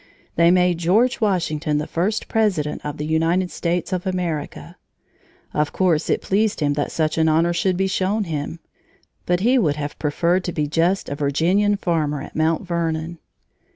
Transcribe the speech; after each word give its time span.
They 0.35 0.49
made 0.49 0.79
George 0.79 1.21
Washington 1.21 1.77
the 1.77 1.85
first 1.85 2.27
President 2.27 2.81
of 2.83 2.97
the 2.97 3.05
United 3.05 3.51
States 3.51 3.93
of 3.93 4.07
America. 4.07 4.75
Of 5.53 5.73
course 5.73 6.09
it 6.09 6.23
pleased 6.23 6.59
him 6.59 6.73
that 6.73 6.91
such 6.91 7.19
honor 7.19 7.53
should 7.53 7.77
be 7.77 7.85
shown 7.85 8.23
him, 8.23 8.57
but 9.27 9.41
he 9.41 9.59
would 9.59 9.75
have 9.75 9.99
preferred 9.99 10.43
to 10.45 10.51
be 10.51 10.65
just 10.65 11.07
a 11.07 11.13
Virginian 11.13 11.75
farmer 11.75 12.19
at 12.23 12.35
Mount 12.35 12.63
Vernon. 12.67 13.19